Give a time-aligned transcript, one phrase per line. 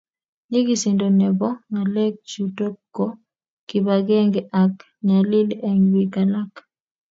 [0.49, 3.05] nyigisindo nebo ngalek chutok ko
[3.67, 4.73] kibagenge ak
[5.07, 6.53] nyalil eng piik alak